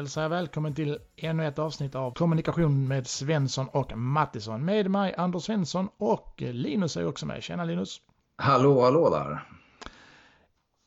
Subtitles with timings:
[0.00, 4.64] hälsar jag välkommen till ännu ett avsnitt av Kommunikation med Svensson och Mattisson.
[4.64, 7.42] Med mig Anders Svensson och Linus är också med.
[7.42, 8.00] Tjena Linus!
[8.36, 9.48] Hallå, hallå där!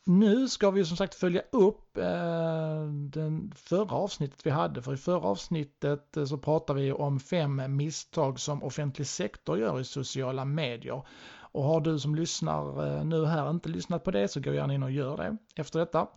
[0.05, 4.81] Nu ska vi som sagt följa upp eh, den förra avsnittet vi hade.
[4.81, 9.79] För i förra avsnittet eh, så pratade vi om fem misstag som offentlig sektor gör
[9.79, 11.01] i sociala medier.
[11.35, 14.73] Och har du som lyssnar eh, nu här inte lyssnat på det så gå gärna
[14.73, 16.07] in och gör det efter detta.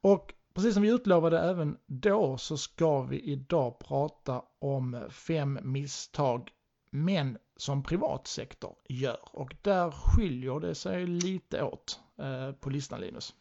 [0.00, 6.50] Och precis som vi utlovade även då så ska vi idag prata om fem misstag
[6.90, 9.18] men som privatsektor gör.
[9.22, 13.34] Och där skiljer det sig lite åt eh, på listan Linus.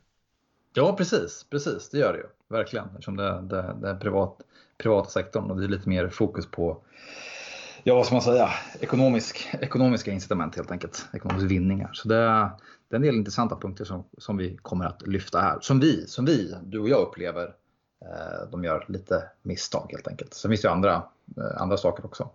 [0.74, 2.28] Ja, precis, precis, det gör det ju.
[2.48, 4.42] Verkligen, eftersom det, det, det är privat,
[4.78, 6.84] privata sektorn och det är lite mer fokus på
[7.84, 11.06] ja, vad ska man säga, ekonomisk, ekonomiska incitament helt enkelt.
[11.14, 11.90] Ekonomiska vinningar.
[11.94, 12.16] Så det,
[12.90, 15.58] det är en del intressanta punkter som, som vi kommer att lyfta här.
[15.62, 17.44] Som vi, som vi, du och jag upplever,
[18.02, 20.34] eh, de gör lite misstag helt enkelt.
[20.34, 21.04] Sen finns det ju andra,
[21.38, 22.30] eh, andra saker också.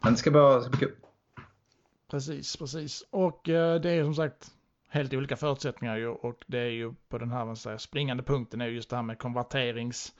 [0.00, 0.94] Men det ska, bara, det ska bli kul.
[2.10, 3.04] Precis, precis.
[3.10, 4.50] Och eh, det är som sagt
[4.94, 8.66] helt olika förutsättningar ju och det är ju på den här säga, springande punkten är
[8.66, 10.12] just det här med konverteringskravet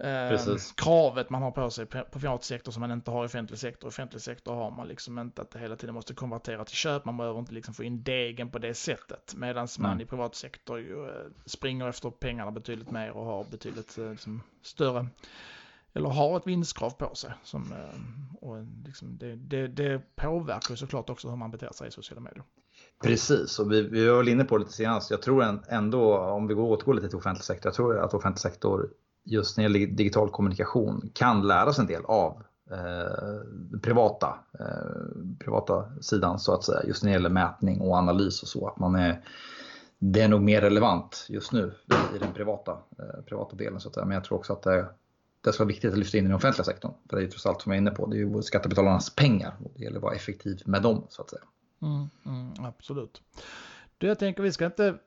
[0.00, 3.58] mm, eh, man har på sig på privat sektor som man inte har i offentlig
[3.58, 3.88] sektor.
[3.88, 7.04] I offentlig sektor har man liksom inte att det hela tiden måste konvertera till köp,
[7.04, 9.34] man behöver inte liksom få in degen på det sättet.
[9.36, 10.02] Medan man mm.
[10.02, 11.14] i privat sektor ju eh,
[11.46, 15.06] springer efter pengarna betydligt mer och har betydligt eh, liksom, större
[15.92, 17.32] eller har ett vinstkrav på sig.
[17.42, 21.90] Som, eh, och liksom det, det, det påverkar såklart också hur man beter sig i
[21.90, 22.44] sociala medier.
[23.02, 25.10] Precis, och vi, vi var väl inne på det lite senast.
[25.10, 28.40] Jag tror ändå, om vi går återgår lite till offentlig sektor, jag tror att offentlig
[28.40, 28.90] sektor
[29.24, 35.36] just när det gäller digital kommunikation kan lära sig en del av eh, privata, eh,
[35.38, 36.82] privata sidan så att säga.
[36.86, 38.68] Just när det gäller mätning och analys och så.
[38.68, 39.24] Att man är,
[39.98, 41.72] det är nog mer relevant just nu
[42.16, 43.80] i den privata, eh, privata delen.
[43.80, 44.06] Så att säga.
[44.06, 44.86] Men jag tror också att det,
[45.44, 46.92] det ska vara viktigt att lyfta in i den offentliga sektorn.
[47.08, 49.14] För det är ju trots allt som jag är inne på, det är ju skattebetalarnas
[49.14, 49.54] pengar.
[49.64, 51.42] Och det gäller att vara effektiv med dem så att säga.
[51.82, 53.22] Mm, mm, absolut.
[53.98, 54.98] Du, jag tänker vi ska inte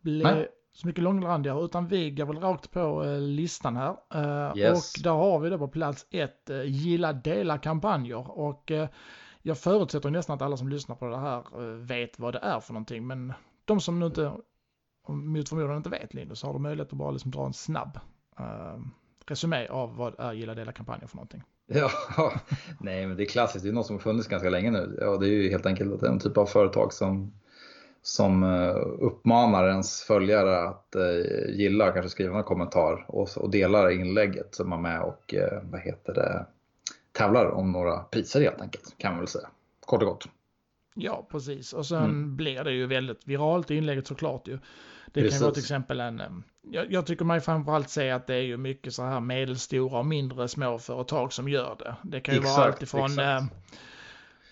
[0.00, 0.48] bli Nej.
[0.72, 3.96] så mycket långrandigare utan vi går väl rakt på eh, listan här.
[4.14, 4.94] Eh, yes.
[4.96, 8.38] Och där har vi då på plats ett eh, gilla dela kampanjer.
[8.38, 8.88] Och eh,
[9.42, 12.60] jag förutsätter nästan att alla som lyssnar på det här eh, vet vad det är
[12.60, 13.06] för någonting.
[13.06, 13.32] Men
[13.64, 14.32] de som nu inte
[15.08, 17.98] mot förmodan inte vet Linus har du möjlighet att bara liksom dra en snabb
[18.38, 18.78] eh,
[19.26, 21.42] resumé av vad är gilla dela kampanjer för någonting.
[22.16, 22.32] Ja,
[22.80, 23.64] nej men det är klassiskt.
[23.64, 24.98] Det är något som har funnits ganska länge nu.
[25.00, 27.32] Ja, det är ju helt enkelt en typ av företag som,
[28.02, 33.90] som eh, uppmanar ens följare att eh, gilla, kanske skriva en kommentar och, och delar
[33.90, 36.46] inlägget som man är med och eh, vad heter det,
[37.12, 39.48] tävlar om några priser helt enkelt kan man väl säga.
[39.86, 40.28] Kort och gott.
[41.02, 41.72] Ja, precis.
[41.72, 42.36] Och sen mm.
[42.36, 44.58] blir det ju väldigt viralt i inlägget såklart ju.
[45.12, 45.38] Det Precis.
[45.38, 48.56] kan vara till exempel en, jag, jag tycker man framförallt se att det är ju
[48.56, 51.94] mycket så här medelstora och mindre småföretag som gör det.
[52.02, 53.42] Det kan ju exakt, vara alltifrån, eh,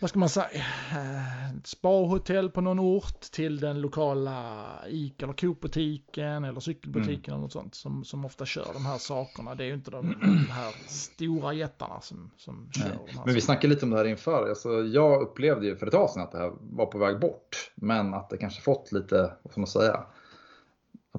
[0.01, 5.35] vad ska man säga, eh, ett sparhotell på någon ort till den lokala ICA eller
[5.35, 7.35] Coop-butiken eller cykelbutiken mm.
[7.35, 9.55] eller något sånt som, som ofta kör de här sakerna.
[9.55, 12.89] Det är ju inte de, de här stora jättarna som, som kör.
[12.89, 13.23] Nej.
[13.25, 14.49] Men vi snackade lite om det här inför.
[14.49, 17.73] Alltså, jag upplevde ju för ett tag sedan att det här var på väg bort.
[17.75, 20.07] Men att det kanske fått lite, vad ska man säga,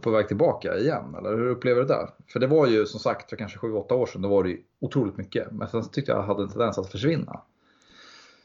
[0.02, 1.16] på väg tillbaka igen?
[1.18, 2.10] Eller hur upplever du det?
[2.28, 4.64] För det var ju som sagt för kanske 7-8 år sedan, då var det ju
[4.80, 5.52] otroligt mycket.
[5.52, 7.42] Men sen tyckte jag att det hade en tendens att försvinna.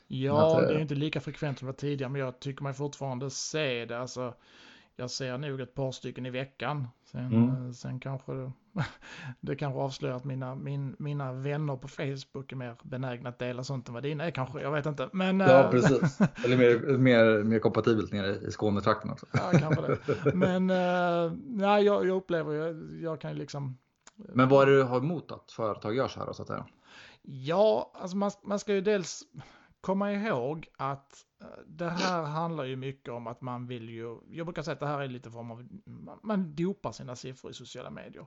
[0.07, 2.75] Ja, att, det är inte lika frekvent som det var tidigare, men jag tycker man
[2.75, 3.99] fortfarande se det.
[3.99, 4.35] Alltså,
[4.97, 6.89] jag ser nog ett par stycken i veckan.
[7.05, 7.67] Sen, mm.
[7.67, 8.53] Eh, sen kanske det,
[9.41, 13.65] det kanske avslöjar att mina, min, mina vänner på Facebook är mer benägna att dela
[13.65, 14.61] sånt än vad dina är kanske.
[14.61, 15.09] Jag vet inte.
[15.13, 16.21] Men, ja, äh, precis.
[16.45, 19.27] Eller mer, mer, mer kompatibelt nere i Skånetrakten också.
[19.33, 20.35] ja, kanske det.
[20.35, 20.67] Men
[21.47, 23.79] nej, jag, jag upplever, jag, jag kan liksom...
[24.17, 26.67] Men vad är det du har emot att företag gör så här så att säga?
[27.23, 29.23] Ja, alltså man, man ska ju dels
[29.85, 34.47] komma ihåg att eh, det här handlar ju mycket om att man vill ju, jag
[34.47, 35.69] brukar säga att det här är lite form av,
[36.23, 38.27] man dopar sina siffror i sociala medier.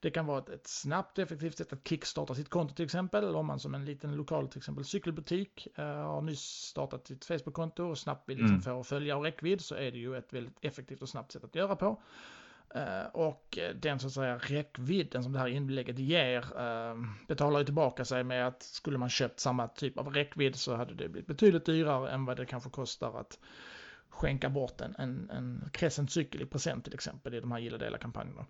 [0.00, 3.34] Det kan vara ett, ett snabbt effektivt sätt att kickstarta sitt konto till exempel.
[3.34, 7.84] Om man som en liten lokal till exempel cykelbutik uh, har nyss startat sitt Facebook-konto
[7.84, 8.62] och snabbt vill liksom mm.
[8.62, 11.54] få följa och räckvidd så är det ju ett väldigt effektivt och snabbt sätt att
[11.54, 12.02] göra på.
[12.76, 17.64] Uh, och den så att säga räckvidden som det här inlägget ger uh, betalar ju
[17.64, 21.26] tillbaka sig med att skulle man köpt samma typ av räckvidd så hade det blivit
[21.26, 23.38] betydligt dyrare än vad det kanske kostar att
[24.08, 27.78] skänka bort en, en, en Crescent cykel i present till exempel i de här gilla
[27.78, 28.46] dela-kampanjerna.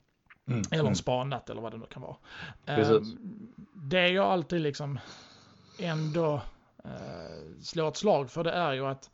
[0.46, 0.62] Mm.
[0.70, 0.94] Eller en mm.
[0.94, 2.16] spanat eller vad det nu kan vara.
[2.78, 3.02] Uh,
[3.74, 4.98] det jag alltid liksom
[5.78, 6.42] ändå
[6.84, 9.10] uh, slår ett slag för det är ju att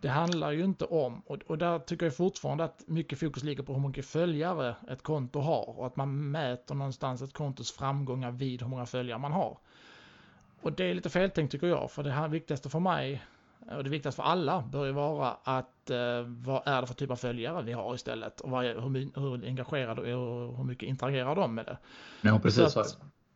[0.00, 3.62] Det handlar ju inte om, och, och där tycker jag fortfarande att mycket fokus ligger
[3.62, 8.30] på hur mycket följare ett konto har och att man mäter någonstans ett kontos framgångar
[8.30, 9.58] vid hur många följare man har.
[10.62, 13.22] Och det är lite feltänkt tycker jag, för det här viktigaste för mig
[13.76, 17.10] och det viktigaste för alla bör ju vara att eh, vad är det för typ
[17.10, 21.54] av följare vi har istället och vad hur, hur engagerade och hur mycket interagerar de
[21.54, 21.78] med det.
[22.20, 22.72] Ja, precis.
[22.72, 22.84] Så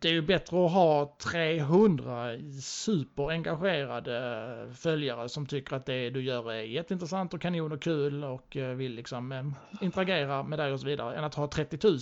[0.02, 2.30] det är ju bättre att ha 300
[2.62, 8.56] superengagerade följare som tycker att det du gör är jätteintressant och kanon och kul och
[8.56, 9.44] eh, vill liksom eh,
[9.80, 11.98] interagera med dig och så vidare än att ha 30 000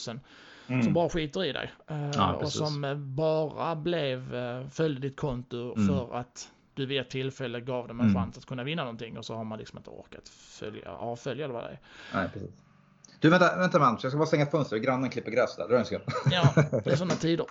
[0.67, 0.83] mm.
[0.83, 1.73] som bara skiter i dig.
[1.91, 4.35] Eh, ja, och som bara blev,
[4.71, 5.89] följde ditt konto mm.
[5.89, 8.23] för att du vid ett tillfälle gav dem en mm.
[8.23, 11.53] chans att kunna vinna någonting och så har man liksom inte orkat följa, avfölja det
[11.53, 11.81] vad det är.
[12.15, 12.51] Nej, precis.
[13.21, 14.83] Du vänta, vänta man, jag ska bara stänga fönstret.
[14.83, 15.69] Grannen klipper gräs där.
[15.69, 15.85] Dra en
[16.31, 16.53] Ja,
[16.85, 17.47] det är sådana tider.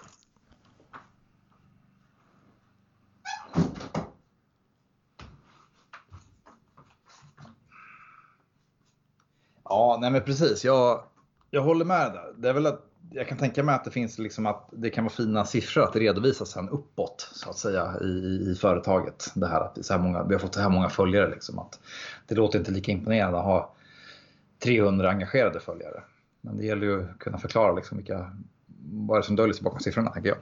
[9.70, 10.66] Ja, nej men precis.
[10.66, 11.04] Jag,
[11.50, 12.34] jag håller med där.
[12.38, 15.04] Det är väl att jag kan tänka mig att det finns liksom att det kan
[15.04, 18.06] vara fina siffror att redovisa sen uppåt så att säga i,
[18.52, 19.32] i företaget.
[19.36, 21.30] Det här att så här många, vi har fått så här många följare.
[21.30, 21.80] Liksom, att
[22.28, 23.74] det låter inte lika imponerande att ha
[24.64, 26.04] 300 engagerade följare.
[26.42, 28.32] Men det gäller ju att kunna förklara liksom vilka,
[28.92, 30.38] vad är det som döljer sig bakom siffrorna tänker jag.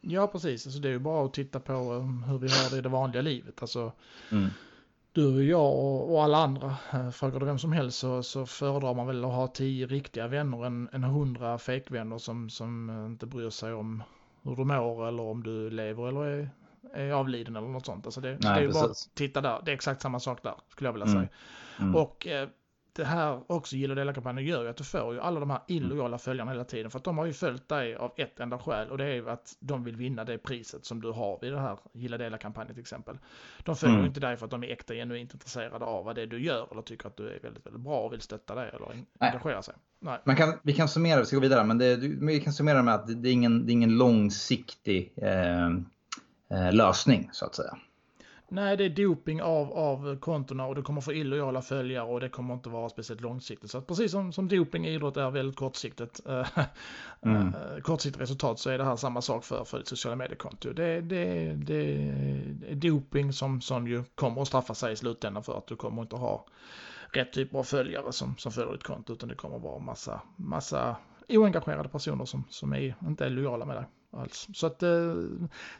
[0.00, 2.76] Ja precis, alltså det är ju bara att titta på um, hur vi har det
[2.76, 3.54] i det vanliga livet.
[3.62, 3.92] Alltså,
[4.30, 4.50] mm
[5.12, 5.74] du och jag
[6.10, 9.32] och, alla andra, eh, frågar du vem som helst så, så föredrar man väl att
[9.32, 14.02] ha tio riktiga vänner än, än hundra fejkvänner som, som eh, inte bryr sig om
[14.42, 16.50] hur du mår eller om du lever eller är,
[16.94, 18.06] är avliden eller något sånt.
[18.06, 20.42] Alltså det, Nej, det är ju bara att titta där, det är exakt samma sak
[20.42, 21.18] där skulle jag vilja mm.
[21.18, 21.28] säga.
[21.80, 21.96] Mm.
[21.96, 22.48] Och eh,
[22.92, 25.84] det här också gilla dela-kampanjen gör ju att du får ju alla de här mm.
[25.84, 26.90] illojala följarna hela tiden.
[26.90, 29.30] För att de har ju följt dig av ett enda skäl och det är ju
[29.30, 32.80] att de vill vinna det priset som du har vid det här gilla dela-kampanjen till
[32.80, 33.18] exempel.
[33.62, 34.06] De följer mm.
[34.06, 36.68] inte dig för att de är äkta genuint intresserade av vad det är du gör
[36.70, 39.74] eller tycker att du är väldigt, väldigt bra och vill stötta dig eller engagera sig.
[40.00, 40.18] Nej.
[40.24, 42.94] Man kan, vi kan summera, vi ska gå vidare, men det, vi kan summera med
[42.94, 45.66] att det är ingen, det är ingen långsiktig eh,
[46.50, 47.76] eh lösning så att säga.
[48.54, 52.28] Nej, det är doping av, av kontona och det kommer få illojala följare och det
[52.28, 53.70] kommer inte vara speciellt långsiktigt.
[53.70, 56.48] Så precis som, som doping i idrott är väldigt kortsiktigt, äh,
[57.22, 57.46] mm.
[57.46, 60.72] äh, kortsiktigt resultat så är det här samma sak för, för ett sociala mediekonto.
[60.72, 62.08] Det, det, det
[62.68, 66.02] är doping som, som ju kommer att straffa sig i slutändan för att du kommer
[66.02, 66.46] inte ha
[67.12, 70.96] rätt typer av följare som, som följer ditt konto utan det kommer vara massa, massa
[71.28, 74.48] oengagerade personer som, som är, inte är lojala med dig alls.
[74.54, 75.14] Så att eh,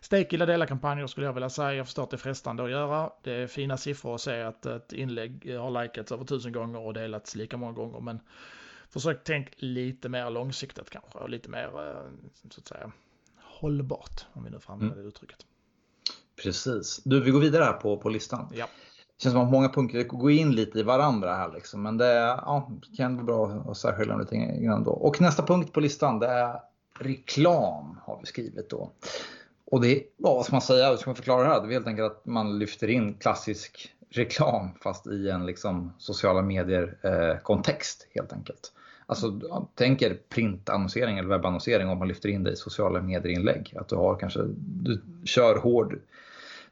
[0.00, 1.74] stekgilla delar skulle jag vilja säga.
[1.74, 3.10] Jag förstår att det är frestande att göra.
[3.22, 6.94] Det är fina siffror att se att ett inlägg har likats över tusen gånger och
[6.94, 8.00] delats lika många gånger.
[8.00, 8.20] Men
[8.88, 12.02] försök tänk lite mer långsiktigt kanske och lite mer eh,
[12.50, 12.92] så att säga
[13.38, 15.04] hållbart om vi nu får använda mm.
[15.04, 15.46] det uttrycket.
[16.42, 17.00] Precis.
[17.04, 18.48] Du, vi går vidare här på, på listan.
[18.52, 18.66] Ja.
[19.16, 21.82] Det känns som att många punkter går in lite i varandra här liksom.
[21.82, 24.90] Men det ja, kan vara bra att särskilja lite grann då.
[24.90, 26.60] Och nästa punkt på listan det är
[26.98, 28.90] reklam har vi skrivit då.
[29.64, 31.60] Och det vad ska man säga, hur ska man förklara det här?
[31.60, 36.42] Det är helt enkelt att man lyfter in klassisk reklam fast i en liksom sociala
[36.42, 38.72] medier eh, kontext helt enkelt.
[39.06, 39.40] Alltså
[39.74, 43.74] tänk er printannonsering eller webbannonsering om man lyfter in det i sociala medier-inlägg.
[43.76, 45.98] Att du har kanske, du kör hård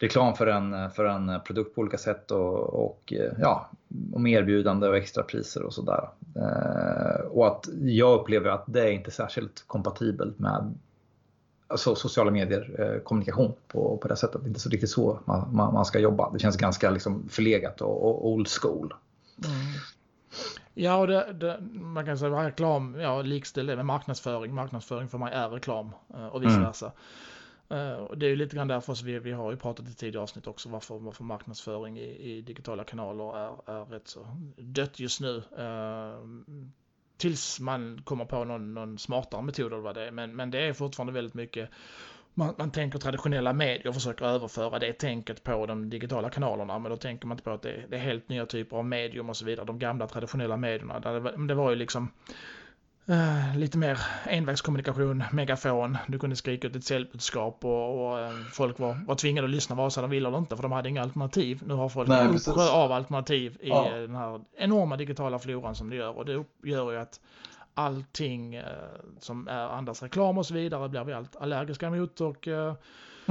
[0.00, 3.70] reklam för en, för en produkt på olika sätt och, och, ja,
[4.12, 6.08] om erbjudande och extrapriser och sådär.
[6.36, 10.74] Eh, och att jag upplever att det är inte särskilt kompatibelt med
[11.68, 14.40] alltså, sociala medier, eh, kommunikation på, på det sättet.
[14.40, 16.30] Det är inte så riktigt så man, man, man ska jobba.
[16.30, 18.94] Det känns ganska liksom, förlegat och, och old school.
[19.44, 19.56] Mm.
[20.74, 24.54] Ja, och det, det, man kan säga reklam, ja, likställer med marknadsföring.
[24.54, 26.86] Marknadsföring för mig är reklam eh, och vice versa.
[26.86, 26.96] Mm.
[27.70, 29.94] Eh, och det är ju lite grann därför så vi, vi har ju pratat i
[29.94, 35.00] tidigare avsnitt också varför, varför marknadsföring i, i digitala kanaler är, är rätt så dött
[35.00, 35.42] just nu.
[35.58, 36.24] Eh,
[37.16, 40.10] tills man kommer på någon, någon smartare metod eller vad det är.
[40.10, 41.70] Men, men det är fortfarande väldigt mycket
[42.34, 46.78] man, man tänker traditionella medier och försöker överföra det tänket på de digitala kanalerna.
[46.78, 49.28] Men då tänker man inte på att det, det är helt nya typer av medium
[49.28, 49.66] och så vidare.
[49.66, 51.00] De gamla traditionella medierna.
[51.00, 52.10] Där det, det var ju liksom
[53.10, 55.98] Uh, lite mer envägskommunikation, megafon.
[56.08, 59.76] Du kunde skrika ut ett säljbudskap och, och uh, folk var, var tvingade att lyssna
[59.76, 61.62] vare sig de ville eller inte för de hade inga alternativ.
[61.66, 63.90] Nu har folk Nej, en uppsjö av alternativ i ja.
[63.90, 67.20] den här enorma digitala floran som det gör och det gör ju att
[67.74, 68.64] allting uh,
[69.18, 72.48] som är andras reklam och så vidare blir vi allt allergiska mot och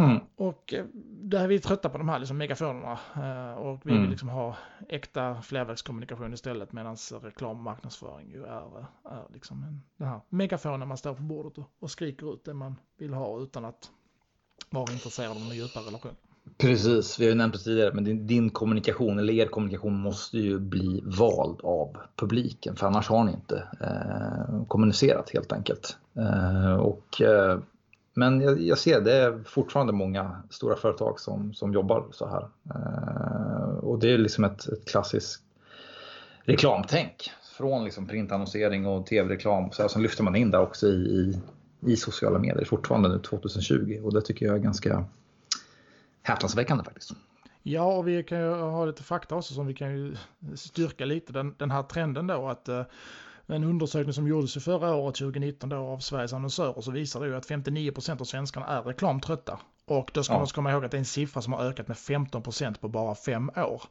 [0.04, 0.20] Mm.
[0.36, 4.00] Och eh, där är vi trötta på de här liksom megafonerna eh, och vi vill
[4.00, 4.10] mm.
[4.10, 4.58] liksom ha
[4.90, 10.88] äkta flervägskommunikation istället medan reklam och marknadsföring ju är, är liksom en, den här megafonen
[10.88, 13.92] man står på bordet och, och skriker ut det man vill ha utan att
[14.70, 16.16] vara intresserad av en djupare relation.
[16.58, 20.38] Precis, vi har ju nämnt det tidigare, men din, din, kommunikation eller er kommunikation måste
[20.38, 25.98] ju bli vald av publiken för annars har ni inte eh, kommunicerat helt enkelt.
[26.18, 27.60] Eh, och, eh,
[28.20, 32.48] men jag, jag, ser det är fortfarande många stora företag som, som jobbar så här.
[32.76, 35.44] Eh, och det är liksom ett, ett klassiskt
[36.42, 39.72] reklamtänk från liksom printannonsering och tv-reklam.
[39.72, 41.40] Så här, sen lyfter man in det också i, i,
[41.92, 45.06] i sociala medier fortfarande nu 2020 och det tycker jag är ganska
[46.24, 47.12] häpnadsväckande faktiskt.
[47.64, 50.16] Ja, och vi kan ju ha lite fakta också som vi kan ju
[50.56, 52.84] styrka lite den, den här trenden då att eh,
[53.56, 57.28] en undersökning som gjordes i förra året, 2019, då, av Sveriges annonsörer så visar det
[57.28, 59.60] ju att 59% av svenskarna är reklamtrötta.
[59.86, 60.38] Och då ska ja.
[60.38, 63.16] man komma ihåg att det är en siffra som har ökat med 15% på bara
[63.16, 63.82] fem år.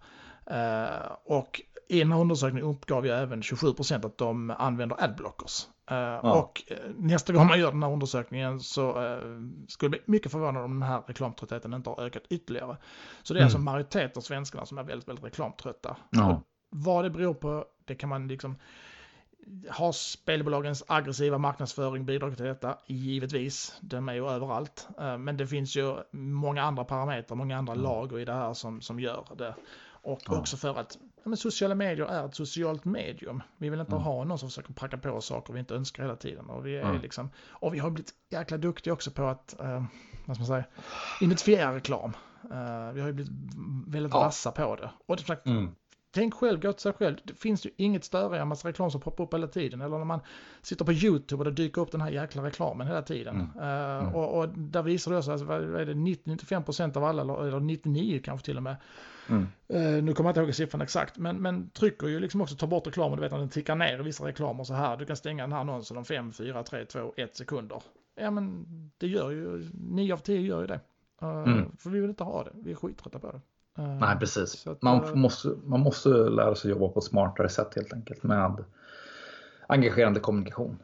[0.47, 5.67] Eh, och i den här undersökningen uppgav ju även 27% att de använder adblockers.
[5.91, 6.21] Uh, ja.
[6.21, 10.65] Och uh, nästa gång man gör den här undersökningen så uh, skulle bli mycket förvånad
[10.65, 12.77] om den här reklamtröttheten inte har ökat ytterligare.
[13.23, 13.47] Så det är mm.
[13.47, 15.97] alltså majoritet av svenskarna som är väldigt, väldigt reklamtrötta.
[16.11, 16.43] Ja.
[16.71, 18.57] vad det beror på, det kan man liksom...
[19.71, 22.79] Har spelbolagens aggressiva marknadsföring bidragit till detta?
[22.87, 24.89] Givetvis, de är ju överallt.
[25.19, 29.01] Men det finns ju många andra parametrar, många andra lager i det här som, som
[29.01, 29.55] gör det.
[30.03, 30.39] Och ja.
[30.39, 33.43] också för att ja, sociala medier är ett socialt medium.
[33.57, 34.05] Vi vill inte mm.
[34.05, 36.51] ha någon som försöker pracka på saker vi inte önskar hela tiden.
[36.51, 37.03] Och vi, är mm.
[37.03, 39.85] liksom, och vi har blivit jäkla duktiga också på att eh,
[40.25, 40.65] vad ska man säga,
[41.21, 42.13] identifiera reklam.
[42.45, 43.33] Uh, vi har ju blivit
[43.87, 44.21] väldigt ja.
[44.21, 44.91] vassa på det.
[45.07, 45.75] Och det, mm.
[46.11, 47.17] Tänk själv, gå till sig själv.
[47.25, 49.81] Det finns ju inget större än massa reklam som poppar upp hela tiden.
[49.81, 50.21] Eller när man
[50.63, 53.37] sitter på YouTube och det dyker upp den här jäkla reklamen hela tiden.
[53.37, 53.69] Mm.
[53.69, 54.15] Uh, mm.
[54.15, 58.21] Och, och, där visar det också, alltså, vad är det, 90-95% av alla, eller 99
[58.25, 58.77] kanske till och med,
[59.29, 59.47] Mm.
[59.75, 62.67] Uh, nu kommer jag inte ihåg siffran exakt, men, men trycker ju liksom också ta
[62.67, 65.17] bort reklamen, du vet när den tickar ner i vissa reklamer så här, du kan
[65.17, 67.83] stänga den här annonsen om 5, 4, 3, 2, 1 sekunder.
[68.21, 68.65] Ja men
[68.99, 70.81] det gör ju, 9 av 10 gör ju det.
[71.23, 71.63] Uh.
[71.79, 73.41] För vi vill inte ha det, vi är skittrötta på det.
[73.79, 77.75] Uh, Nej precis, att, man, måste, man måste lära sig jobba på ett smartare sätt
[77.77, 78.65] helt enkelt med
[79.67, 80.79] engagerande kommunikation.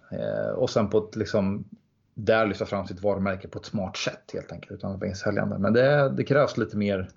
[0.57, 1.65] och sen på ett liksom
[2.15, 5.59] där lyfta fram sitt varumärke på ett smart sätt helt enkelt utan att vara insäljande.
[5.59, 7.11] Men det, det krävs lite mer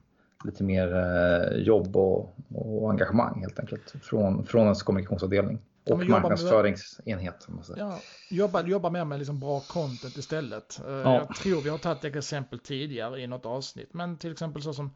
[0.43, 6.07] lite mer eh, jobb och, och, engagemang helt enkelt från, från ens kommunikationsavdelning och ja,
[6.07, 7.47] marknadsföringsenhet.
[7.75, 10.81] Ja, jobba, jobba mer med liksom bra content istället.
[10.87, 11.13] Eh, ja.
[11.13, 14.73] Jag tror vi har tagit ett exempel tidigare i något avsnitt, men till exempel så
[14.73, 14.91] som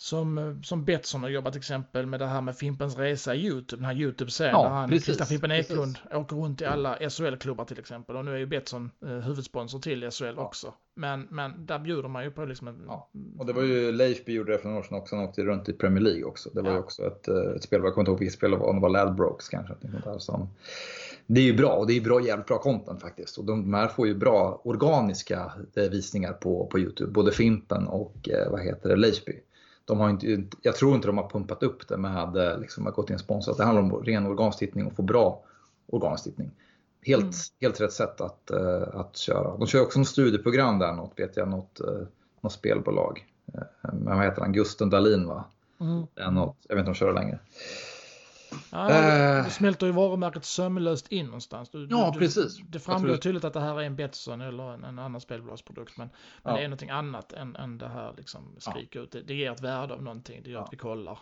[0.00, 3.80] som, eh, som Betsson har jobbat exempel med det här med Fimpens Resa i YouTube,
[3.80, 6.18] den här YouTube-serien ja, där han, Christian Fimpen Eklund, precis.
[6.18, 8.16] åker runt i alla SHL-klubbar till exempel.
[8.16, 10.42] Och nu är ju Betsson eh, huvudsponsor till SHL ja.
[10.42, 10.74] också.
[10.94, 12.82] Men, men där bjuder man ju på liksom en...
[12.86, 13.08] Ja.
[13.38, 15.68] Och det var ju Leifby gjorde det för några år sedan också, han åkte runt
[15.68, 16.50] i Premier League också.
[16.54, 18.56] Det var ju också ett, eh, ett spel, jag kommer inte ihåg vilket spel det
[18.56, 19.74] var, om det var Ladbrokes kanske.
[20.04, 20.48] Där, som,
[21.26, 23.38] det är ju bra och det är bra, jävligt bra content faktiskt.
[23.38, 28.60] Och de här får ju bra organiska visningar på, på YouTube, både Fimpen och vad
[28.60, 29.40] heter det, Leifby
[29.90, 32.94] de har inte, jag tror inte de har pumpat upp det med eh, liksom, att
[32.94, 33.54] gå till en sponsor.
[33.56, 35.42] Det handlar om ren organstittning och få bra
[35.86, 36.50] organstittning.
[37.02, 37.32] Helt, mm.
[37.60, 39.56] helt rätt sätt att, uh, att köra.
[39.56, 42.06] De kör också något studieprogram där, något, vet jag, något, uh,
[42.40, 43.26] något spelbolag.
[43.54, 44.52] Uh, men vad heter han?
[44.52, 45.44] Gusten Dahlin va?
[45.80, 46.34] Mm.
[46.34, 47.38] Något, jag vet inte om de kör längre.
[48.70, 51.70] Ja, äh, du smälter ju varumärket sömlöst in någonstans.
[51.70, 52.58] Du, ja, du, precis.
[52.68, 55.96] Det framgår tydligt att det här är en Betsson eller en, en annan spelbolagsprodukt.
[55.96, 56.10] Men,
[56.42, 56.58] men ja.
[56.58, 59.02] det är någonting annat än, än det här liksom skrika ja.
[59.02, 59.12] ut.
[59.12, 60.40] Det, det ger ett värde av någonting.
[60.44, 61.18] Det gör att vi kollar.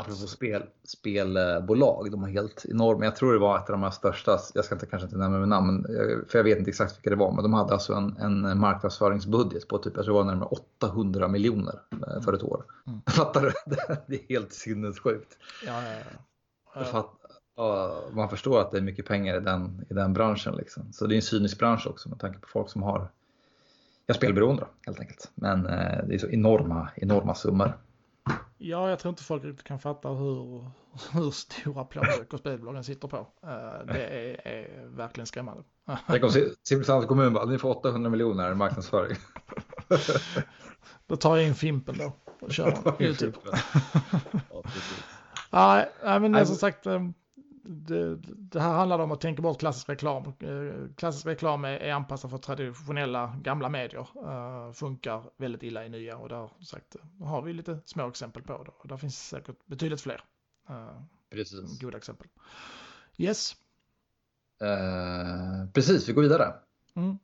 [0.00, 3.90] Apropå spel, spelbolag, de har helt enorma, jag tror det var ett av de här
[3.90, 5.86] största, jag ska inte, kanske inte nämna med namn,
[6.28, 9.68] för jag vet inte exakt vilka det var, men de hade alltså en, en marknadsföringsbudget
[9.68, 12.64] på typ, jag tror det var närmare 800 miljoner eh, för ett år.
[12.86, 13.00] Mm.
[13.10, 13.52] Fattar du?
[14.06, 15.36] Det är helt sinnessjukt.
[15.66, 15.94] Ja, ja,
[16.74, 16.84] ja.
[16.84, 17.10] Fatt,
[18.12, 20.56] man förstår att det är mycket pengar i den, i den branschen.
[20.56, 20.92] Liksom.
[20.92, 23.08] Så det är en cynisk bransch också med tanke på folk som har
[24.06, 25.30] ja, spelberoende helt enkelt.
[25.34, 27.72] Men eh, det är så enorma, enorma summor.
[28.58, 30.64] Ja, jag tror inte folk riktigt kan fatta hur,
[31.12, 33.16] hur stora plånböcker spelbolagen sitter på.
[33.16, 35.62] Eh, det är, är verkligen skrämmande.
[36.06, 36.30] Tänk om
[36.62, 39.16] Simrishamns kommun bara, ni får 800 miljoner i marknadsföring.
[41.06, 43.38] Då tar jag in Fimpen då och kör YouTube.
[45.50, 47.00] ja, nej, men som sagt, eh,
[47.68, 50.24] det, det, här handlar om att tänka bort klassisk reklam.
[50.24, 54.08] Eh, klassisk reklam är, är anpassad för traditionella gamla medier.
[54.16, 58.64] Uh, funkar väldigt illa i nya och där sagt, har vi lite små exempel på
[58.64, 58.70] det.
[58.78, 60.24] Och där finns säkert betydligt fler.
[60.70, 61.80] Uh, precis.
[61.80, 62.28] Goda exempel.
[63.16, 63.56] Yes.
[64.62, 66.54] Uh, precis, vi går vidare.
[66.94, 67.18] Mm.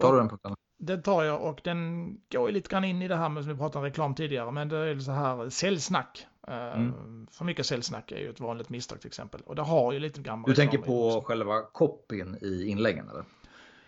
[0.00, 0.54] Tar du den punkten?
[0.78, 3.58] Den tar jag och den går lite grann in i det här med som vi
[3.58, 4.52] pratade om reklam tidigare.
[4.52, 6.26] Men det är så här säljsnack.
[6.46, 7.26] Mm.
[7.30, 9.40] För mycket säljsnack är ju ett vanligt misstag till exempel.
[9.40, 11.20] Och det har ju lite grann Du tänker på också.
[11.20, 13.24] själva copyn i inläggen eller?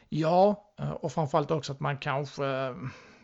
[0.09, 2.75] Ja, eh, och framförallt också att man kanske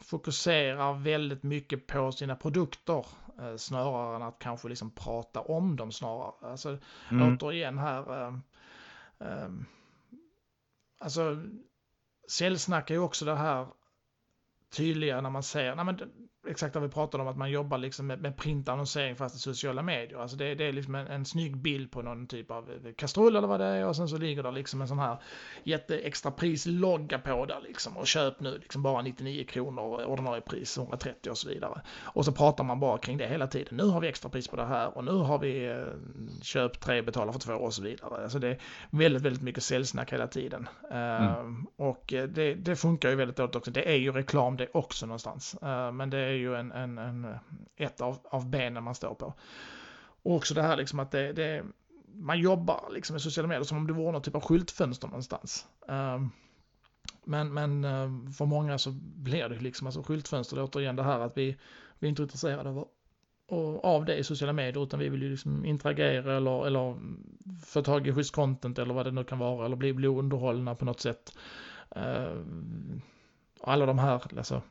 [0.00, 3.06] fokuserar väldigt mycket på sina produkter
[3.40, 6.50] eh, snarare än att kanske liksom prata om dem snarare.
[6.50, 6.78] Alltså
[7.10, 7.36] mm.
[7.36, 8.34] återigen här, eh,
[9.18, 9.48] eh,
[10.98, 11.42] alltså
[12.30, 13.66] säljsnack är ju också det här
[14.76, 16.00] tydliga när man ser, nej men
[16.48, 19.82] exakt det vi pratade om, att man jobbar liksom med, med printannonsering fast i sociala
[19.82, 20.18] medier.
[20.18, 23.36] Alltså det, det är liksom en, en snygg bild på någon typ av eh, kastrull
[23.36, 25.16] eller vad det är och sen så ligger det liksom en sån här
[25.64, 31.30] jätteextra prislogga på där liksom och köp nu liksom bara 99 kronor ordinarie pris 130
[31.30, 31.80] och så vidare.
[32.02, 33.76] Och så pratar man bara kring det hela tiden.
[33.76, 35.76] Nu har vi extra pris på det här och nu har vi eh,
[36.42, 38.22] köp tre, betala för två och så vidare.
[38.22, 38.58] Alltså det är
[38.90, 40.68] väldigt, väldigt mycket säljsnack hela tiden.
[40.90, 41.22] Mm.
[41.22, 43.70] Uh, och det, det, funkar ju väldigt dåligt också.
[43.70, 45.56] Det är ju reklam det också någonstans.
[45.62, 47.36] Uh, men det är ju en, en, en, eh,
[47.76, 49.34] ett av, av benen man står på.
[50.22, 51.64] Och också det här liksom att det, det
[52.14, 55.66] man jobbar liksom med sociala medier som om det vore någon typ av skyltfönster någonstans.
[55.88, 56.30] Ehm,
[57.24, 61.02] men, men eh, för många så blir det liksom, alltså skyltfönster, det är återigen det
[61.02, 61.56] här att vi,
[61.98, 62.70] vi är inte intresserade
[63.48, 66.96] av, av det i sociala medier utan vi vill ju liksom interagera eller, eller
[67.64, 70.74] få tag i schysst content eller vad det nu kan vara eller bli, bli underhållna
[70.74, 71.36] på något sätt.
[71.90, 73.00] Ehm,
[73.60, 74.62] alla de här, alltså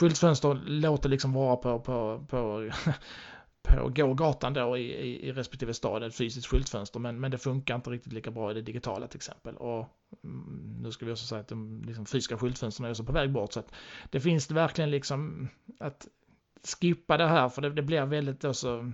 [0.00, 2.70] skyltfönster låter liksom vara på, på, på,
[3.62, 7.74] på gågatan då i, i, i respektive stad, ett fysiskt skyltfönster, men, men det funkar
[7.74, 9.56] inte riktigt lika bra i det digitala till exempel.
[9.56, 9.88] Och
[10.24, 13.32] mm, nu ska vi också säga att de liksom, fysiska skyltfönstren är också på väg
[13.32, 13.74] bort, så att
[14.10, 15.48] det finns verkligen liksom
[15.80, 16.06] att
[16.80, 18.92] skippa det här, för det, det blir väldigt då så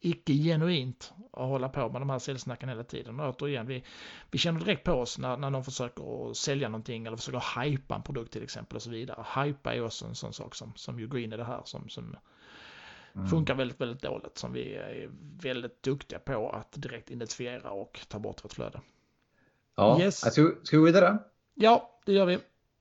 [0.00, 3.20] icke genuint att hålla på med de här säljsnacken hela tiden.
[3.20, 3.84] Och återigen, vi,
[4.30, 8.02] vi känner direkt på oss när, när någon försöker sälja någonting eller försöker hypa en
[8.02, 9.24] produkt till exempel och så vidare.
[9.34, 11.88] Hypa är också en sån sak som, som ju går in i det här som,
[11.88, 12.16] som
[13.14, 13.26] mm.
[13.26, 14.38] funkar väldigt, väldigt dåligt.
[14.38, 15.10] Som vi är
[15.42, 18.80] väldigt duktiga på att direkt identifiera och ta bort vårt flöde.
[19.76, 20.20] Ja, yes.
[20.20, 21.18] ska, ska vi gå vidare?
[21.54, 22.38] Ja, det gör vi.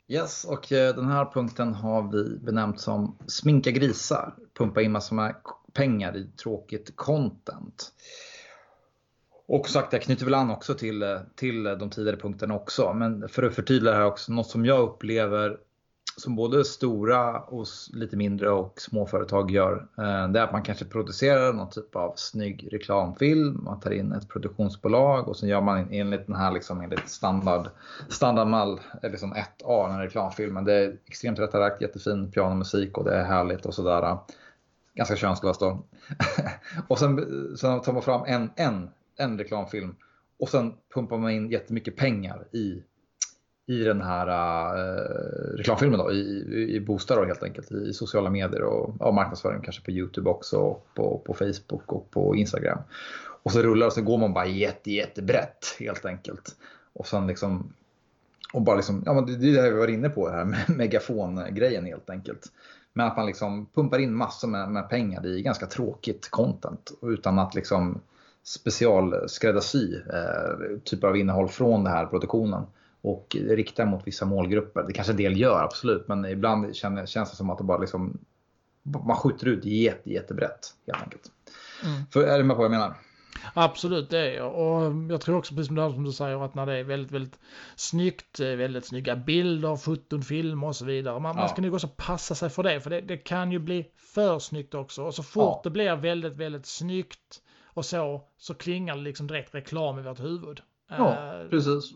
[0.07, 4.35] Yes, och eh, den här punkten har vi benämnt som sminka grisar.
[4.57, 5.35] Pumpa in massor med
[5.75, 7.91] pengar i tråkigt content.
[9.47, 12.93] Och sagt, jag knyter väl an också till, till de tidigare punkterna också.
[12.93, 15.57] Men för att förtydliga här också, något som jag upplever
[16.17, 19.87] som både stora och lite mindre och små företag gör.
[19.97, 23.63] Eh, det är att man kanske producerar någon typ av snygg reklamfilm.
[23.63, 27.69] Man tar in ett produktionsbolag och sen gör man enligt den här liksom, enligt standard,
[28.09, 30.65] standardmall, eh, liksom 1A, den här reklamfilmen.
[30.65, 34.17] Det är extremt rättarakt, jättefin pianomusik och det är härligt och sådär
[34.95, 35.85] ganska könslöst då.
[36.87, 37.17] och sen,
[37.57, 39.95] sen tar man fram en, en, en reklamfilm
[40.39, 42.83] och sen pumpar man in jättemycket pengar i,
[43.67, 48.61] i den här uh, reklamfilmen då, i, i bostäder då, helt enkelt, i sociala medier
[48.61, 52.79] och ja, marknadsföring kanske på Youtube också, och på, på Facebook och på Instagram.
[53.43, 56.55] Och så rullar och så går man bara jätte, jättebrett helt enkelt.
[56.93, 57.73] Och sen liksom
[58.53, 61.85] och bara liksom, ja men det är det vi var inne på här med megafongrejen
[61.85, 62.51] helt enkelt.
[62.97, 67.39] Men att man liksom pumpar in massor med, med pengar i ganska tråkigt content utan
[67.39, 68.01] att liksom
[68.43, 72.63] specialskräddarsy eh, typer av innehåll från den här produktionen
[73.01, 74.83] och rikta mot vissa målgrupper.
[74.83, 78.17] Det kanske en del gör absolut, men ibland känns det som att det bara liksom,
[78.83, 81.31] man skjuter ut jätte, jättebrett helt enkelt.
[81.83, 82.01] Mm.
[82.11, 82.95] För, är du med på vad jag menar?
[83.53, 84.55] Absolut, det är jag.
[84.55, 87.39] Och jag tror också, precis som du säger, att när det är väldigt, väldigt
[87.75, 91.19] snyggt, eh, väldigt snygga bilder, foton, filmer och så vidare.
[91.19, 91.41] Man, ja.
[91.41, 94.39] man ska nog också passa sig för det, för det, det, kan ju bli för
[94.39, 95.03] snyggt också.
[95.03, 95.61] Och så fort ja.
[95.63, 100.19] det blir väldigt, väldigt snyggt och så, så klingar det liksom direkt reklam i vårt
[100.19, 100.61] huvud.
[100.89, 101.93] Ja, uh, precis.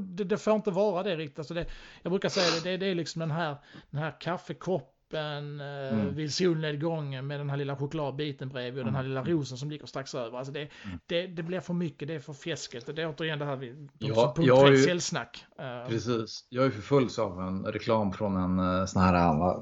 [0.00, 1.38] Det, det, får inte vara det riktigt.
[1.38, 1.66] Alltså det,
[2.02, 3.56] jag brukar säga det, det, det är liksom den här,
[3.90, 6.14] den här kaffekoppen öppen eh, mm.
[6.14, 9.10] vid solnedgången med den här lilla chokladbiten bredvid och den här mm.
[9.10, 10.38] lilla rosen som ligger strax över.
[10.38, 10.98] Alltså det, mm.
[11.06, 12.96] det, det blir för mycket, det är för fjäsket.
[12.96, 15.44] Det är återigen det här vid ja, punkt 3 säljsnack.
[15.60, 16.44] Uh, precis.
[16.48, 19.54] Jag är förföljd av en reklam från en uh, sån här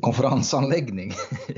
[0.00, 1.12] konferensanläggning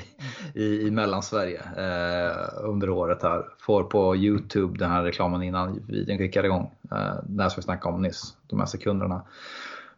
[0.54, 3.44] i, i Mellansverige uh, under året här.
[3.58, 6.70] Får på Youtube den här reklamen innan videon kickar igång.
[6.92, 9.22] Uh, det här som vi snackade om nyss, de här sekunderna.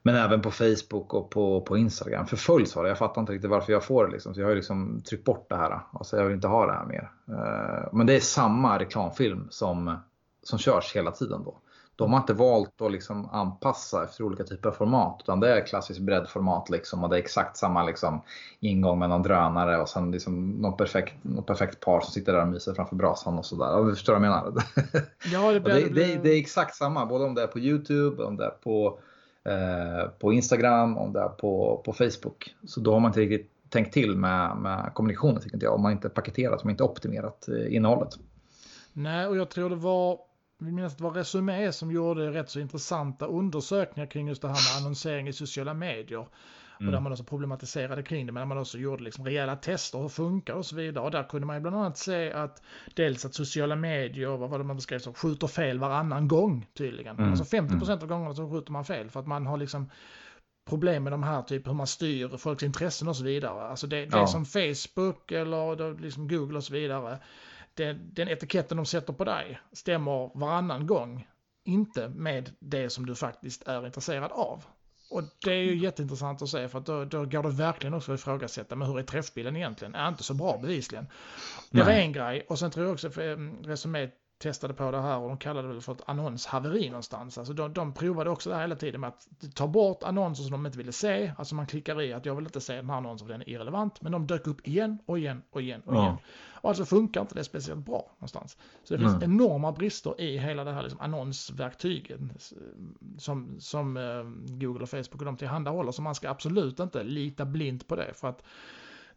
[0.07, 2.27] Men även på Facebook och på, på Instagram.
[2.27, 2.89] Förföljs av det.
[2.89, 4.13] Jag fattar inte riktigt varför jag får det.
[4.13, 4.35] Liksom.
[4.35, 5.81] Så jag har liksom tryckt bort det här.
[5.93, 7.11] Alltså jag vill inte ha det här mer.
[7.29, 9.97] Eh, men det är samma reklamfilm som,
[10.43, 11.59] som körs hela tiden då.
[11.97, 15.21] De har inte valt att liksom anpassa efter olika typer av format.
[15.23, 18.23] Utan det är klassiskt breddformat liksom, och det är exakt samma liksom,
[18.61, 22.43] ingång med någon drönare och sen liksom någon perfekt, någon perfekt par som sitter där
[22.43, 23.85] och myser framför brasan och sådär.
[23.85, 24.63] Du förstår vad jag menar?
[25.33, 28.37] Ja, det, det, det, det, är exakt samma, både om det är på Youtube, om
[28.37, 28.99] det är på
[29.49, 32.55] Eh, på Instagram, om det är på, på Facebook.
[32.67, 35.75] Så då har man inte riktigt tänkt till med, med kommunikationen tycker inte jag.
[35.75, 38.09] Om man inte paketerat, om man inte optimerat eh, innehållet.
[38.93, 40.19] Nej, och jag tror det var,
[40.59, 44.49] vi minns att det var Resumé som gjorde rätt så intressanta undersökningar kring just det
[44.49, 46.27] här med annonsering i sociala medier.
[46.87, 49.99] Och där man också problematiserade kring det, men där man också gjorde liksom rejäla tester,
[49.99, 51.05] hur funkar och så vidare.
[51.05, 52.63] Och där kunde man ju bland annat se att
[52.95, 57.17] dels att sociala medier, vad var det man beskrev som, skjuter fel varannan gång tydligen.
[57.19, 57.31] Mm.
[57.31, 59.91] Alltså 50% av gångerna så skjuter man fel för att man har liksom
[60.69, 63.63] problem med de här, typ hur man styr folks intressen och så vidare.
[63.69, 64.27] Alltså det, det är Ja.
[64.27, 67.19] som Facebook eller liksom Google och så vidare.
[67.75, 71.27] Det, den etiketten de sätter på dig stämmer varannan gång
[71.65, 74.65] inte med det som du faktiskt är intresserad av.
[75.15, 78.13] Och det är ju jätteintressant att se för att då, då går det verkligen också
[78.13, 79.95] att ifrågasätta, men hur är träffbilden egentligen?
[79.95, 81.07] Är inte så bra bevisligen.
[81.71, 85.01] Det var en grej och sen tror jag också för eh, Resumé testade på det
[85.01, 87.39] här och de kallade det för ett annonshaveri någonstans.
[87.39, 90.53] Alltså de, de provade också det här hela tiden med att ta bort annonser som
[90.53, 91.33] de inte ville se.
[91.39, 93.49] Alltså man klickar i att jag vill inte se den här annonsen för den är
[93.49, 94.03] irrelevant.
[94.03, 96.17] Men de dök upp igen och igen och igen och igen.
[96.65, 98.57] Och alltså funkar inte det speciellt bra någonstans.
[98.85, 99.25] Så det finns Nej.
[99.25, 102.33] enorma brister i hela det här liksom annonsverktygen
[103.19, 105.93] som, som eh, Google och Facebook och de tillhandahåller.
[105.93, 108.15] Så man ska absolut inte lita blint på det.
[108.15, 108.43] För att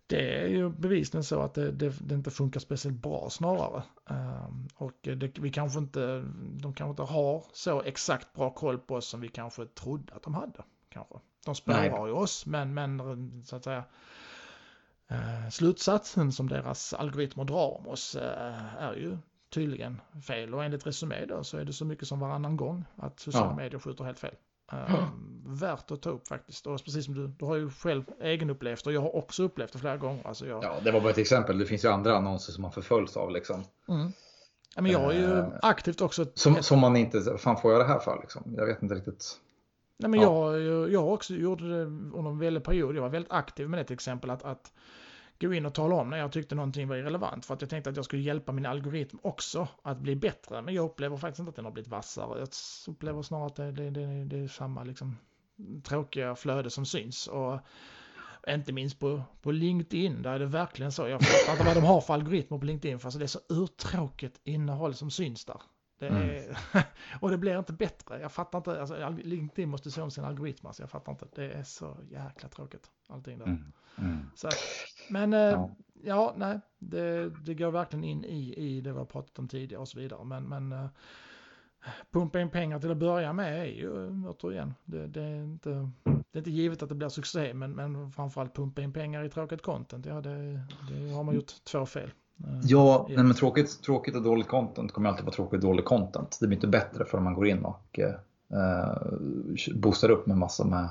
[0.07, 3.83] det är ju bevisligen så att det, det, det inte funkar speciellt bra snarare.
[4.09, 6.25] Ehm, och det, vi kanske inte,
[6.61, 10.23] de kanske inte har så exakt bra koll på oss som vi kanske trodde att
[10.23, 10.63] de hade.
[10.89, 11.15] Kanske.
[11.45, 13.83] De spårar ju oss, men, men så att säga
[15.07, 19.17] eh, slutsatsen som deras algoritmer drar om oss eh, är ju
[19.49, 20.53] tydligen fel.
[20.53, 23.55] Och enligt Resumé då så är det så mycket som varannan gång att sociala Ja.
[23.55, 24.35] medier skjuter helt fel.
[24.71, 25.07] Eh,
[25.45, 26.67] värt att ta upp faktiskt.
[26.67, 29.79] Och precis som du, du har ju själv egenupplevt och jag har också upplevt det
[29.79, 30.27] flera gånger.
[30.27, 31.57] Alltså jag, Ja, det var bara ett exempel.
[31.57, 33.63] Det finns ju andra annonser som man förföljs av liksom.
[33.87, 34.11] mm.
[34.75, 36.25] ja, men jag har ju Eh, aktivt också...
[36.33, 38.53] Som, som man inte, vad fan får jag det här för liksom?
[38.57, 39.37] Jag vet inte riktigt.
[39.97, 40.53] Nej, men Ja.
[40.53, 42.95] jag, jag, jag också gjorde det under en väldig period.
[42.95, 44.29] Jag var väldigt aktiv med det till exempel.
[44.29, 44.71] Att, att
[45.39, 47.45] gå in och tala om när jag tyckte någonting var irrelevant.
[47.45, 50.61] För att jag tänkte att jag skulle hjälpa min algoritm också att bli bättre.
[50.61, 52.39] Men jag upplever faktiskt inte att den har blivit vassare.
[52.39, 52.49] Jag
[52.87, 55.17] upplever snarare att det, det, det, det är samma liksom,
[55.83, 57.27] tråkiga flöde som syns.
[57.27, 57.59] Och
[58.47, 61.07] inte minst på, på LinkedIn, där är det verkligen så.
[61.07, 62.99] Jag fattar inte vad de har för algoritmer på LinkedIn.
[62.99, 65.61] För alltså det är så urtråkigt innehåll som syns där.
[65.99, 66.21] Det Mm.
[66.29, 66.57] är,
[67.21, 68.19] och det blir inte bättre.
[68.21, 68.79] Jag fattar inte.
[68.79, 70.65] Alltså, al- LinkedIn måste se om sin algoritm.
[70.67, 71.27] Alltså, jag fattar inte.
[71.35, 72.91] Det är så jäkla tråkigt.
[73.09, 73.45] Allting där.
[73.45, 73.73] Mm.
[73.97, 74.17] Mm.
[74.35, 74.49] Så,
[75.09, 75.75] men eh, ja.
[76.03, 76.33] Ja.
[76.37, 76.59] nej.
[76.79, 79.99] Det, det går verkligen in i, i det vi har pratat om tidigare och så
[79.99, 80.23] vidare.
[80.23, 80.87] Men, men eh,
[82.11, 84.73] pumpa in pengar till att börja med är ju återigen.
[84.85, 85.69] Det, det, är inte,
[86.03, 87.53] det är inte givet att det blir succé.
[87.53, 90.05] Men, men framförallt pumpa in pengar i tråkigt content.
[90.05, 92.11] Ja, det, det har man gjort två fel.
[92.43, 95.85] Eh, Ja, nej, men tråkigt, tråkigt och dåligt content kommer alltid vara tråkigt och dåligt
[95.85, 96.37] content.
[96.41, 98.97] Det blir inte bättre för man går in och eh,
[99.75, 100.87] boostar upp med massor med,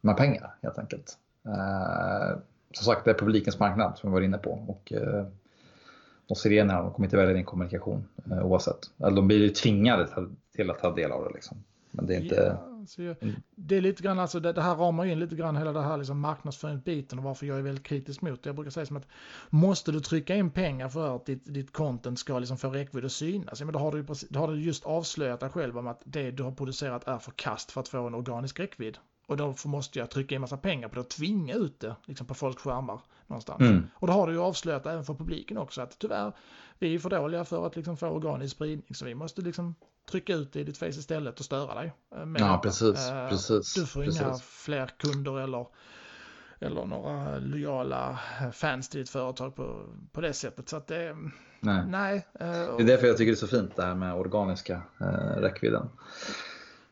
[0.00, 1.18] med pengar helt enkelt.
[1.46, 2.38] Eh,
[2.72, 4.50] som sagt, det är publikens marknad som vi var inne på.
[4.66, 5.26] Och, eh,
[6.26, 6.34] de
[6.70, 8.78] här, de kommer inte välja din kommunikation eh, oavsett.
[8.98, 10.06] Eller de blir ju tvingade
[10.56, 11.30] till- att ta del av det.
[11.34, 11.56] Liksom.
[11.90, 12.56] Men det är inte...
[12.60, 13.16] Ja, så jag,
[13.56, 15.96] det är lite grann, alltså det, det här ramar in lite grann hela det här
[15.96, 18.48] liksom marknadsföringsbiten och varför jag är väldigt kritisk mot det.
[18.48, 19.08] Jag brukar säga som att
[19.50, 23.12] måste du trycka in pengar för att ditt, ditt content ska liksom få räckvidd och
[23.12, 25.86] synas, ja, men då har, du, precis- då har du just avslöjat dig själv om
[25.86, 28.98] att det du har producerat är förkast för att få en organisk räckvidd.
[29.28, 32.26] Och då måste jag trycka in massa pengar på det och tvinga ut det liksom
[32.26, 33.60] på folks skärmar någonstans.
[33.60, 33.86] Mm.
[33.94, 36.32] Och då har du ju avslöjat även för publiken också att tyvärr,
[36.78, 39.74] vi är för dåliga för att liksom få organisk spridning så vi måste liksom
[40.10, 41.92] trycka ut det i ditt face istället och störa dig.
[42.16, 43.08] eh, med Ja, precis.
[43.10, 44.20] Eh, precis, Du får precis.
[44.20, 45.66] inga fler kunder eller,
[46.60, 48.18] eller några lojala
[48.52, 50.68] fans till ditt företag på, på det sättet.
[50.68, 51.16] Så att det,
[51.60, 51.84] Nej.
[51.88, 52.26] nej.
[52.40, 55.40] eh, Det är därför jag tycker det är så fint det här med organiska eh,
[55.40, 55.88] räckvidden.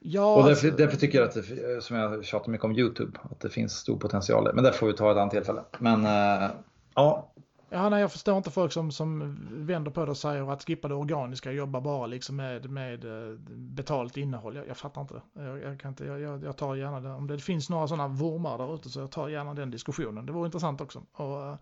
[0.00, 3.18] Ja, Och därför, alltså, därför tycker jag att, det, som jag tjatar mycket om YouTube,
[3.30, 4.52] att det finns stor potential där.
[4.52, 5.62] Men det får vi ta ett annat tillfälle.
[5.78, 6.50] Men eh,
[6.94, 7.32] ja,
[7.70, 10.88] ja, nej, jag förstår inte folk som, som vänder på det och säger att skippa
[10.88, 14.56] det organiska, jobba bara liksom med, med eh, betalt innehåll.
[14.56, 15.22] Jag, jag fattar inte.
[15.32, 17.10] Jag, jag, kan inte jag, jag, tar gärna det.
[17.10, 20.26] Om det finns några sådana vurmar där ute så jag tar gärna den diskussionen.
[20.26, 21.02] Det vore intressant också.
[21.12, 21.56] Och, eh,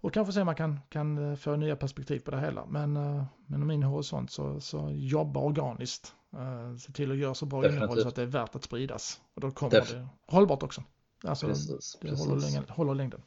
[0.00, 2.66] och kanske se om man kan, kan eh, få nya perspektiv på det hela.
[2.66, 6.14] Men, eh, men min horisont så, så jobba organiskt.
[6.32, 7.82] Eh, Se till att göra så bra Definitivt.
[7.82, 9.20] innehåll så att det är värt att spridas.
[9.34, 10.82] Och då kommer Def- det hållbart också.
[11.24, 11.98] Alltså, precis.
[12.00, 12.26] det precis.
[12.26, 13.22] håller, längden, håller längden.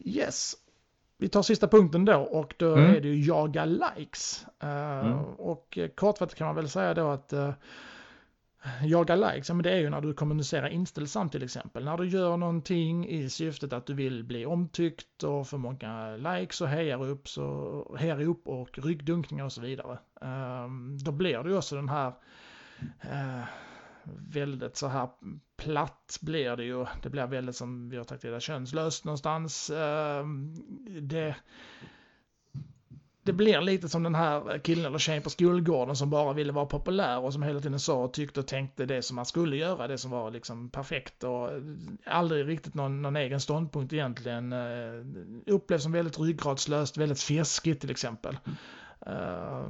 [0.00, 0.54] Yes.
[1.20, 2.94] Vi tar sista punkten då och då Mm.
[2.94, 4.46] är det ju jaga likes.
[4.60, 5.18] Mm.
[5.24, 7.32] Och kortfattat kan man väl säga då att
[8.82, 11.84] jaga likes, ja, men det är ju när du kommunicerar inställsamt till exempel.
[11.84, 16.60] När du gör någonting i syftet att du vill bli omtyckt och få många likes
[16.60, 19.98] och hejar upp, så, hejar upp och ryggdunkningar och så vidare.
[20.20, 22.12] Ehm, då blir det ju också den här
[23.00, 23.44] eh,
[24.32, 25.08] väldigt så här
[25.56, 26.86] platt blir det ju.
[27.02, 29.70] Det blir väldigt som vi har tagit reda könslöst någonstans.
[29.70, 30.54] Ehm,
[31.08, 31.36] det,
[33.28, 36.66] det blir lite som den här killen eller tjejen på skolgården som bara ville vara
[36.66, 39.88] populär och som hela tiden sa och tyckte och tänkte det som man skulle göra,
[39.88, 41.50] det som var liksom perfekt och
[42.06, 44.52] aldrig riktigt någon, någon egen ståndpunkt egentligen.
[44.52, 45.06] Uh,
[45.46, 48.38] upplevs som väldigt ryggradslöst, väldigt fjäskigt till exempel.
[49.06, 49.68] Uh,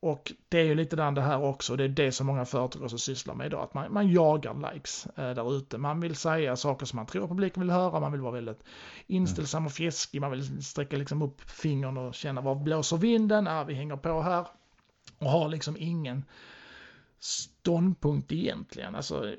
[0.00, 2.98] och det är ju lite det här också, det är det som många företag också
[2.98, 5.78] sysslar med idag, att man, man jagar likes eh, där ute.
[5.78, 8.62] Man vill säga saker som man tror publiken vill höra, man vill vara väldigt
[9.06, 13.64] inställsam och fjäskig, man vill sträcka liksom upp fingern och känna var blåser vinden, ja,
[13.64, 14.46] vi hänger på här.
[15.18, 16.24] Och har liksom ingen
[17.18, 18.94] ståndpunkt egentligen.
[18.94, 19.34] Alltså,